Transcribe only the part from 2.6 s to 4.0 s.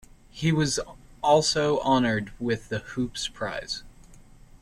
the Hoopes prize.